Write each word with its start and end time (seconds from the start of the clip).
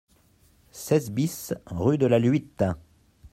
seize 0.71 1.11
BIS 1.11 1.53
rue 1.67 1.99
de 1.99 2.07
la 2.07 2.17
Luitte 2.17 2.63